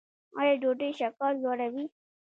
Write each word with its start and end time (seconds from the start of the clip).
ایا 0.39 0.53
ډوډۍ 0.61 0.89
شکر 0.99 1.31
لوړوي؟ 1.43 1.85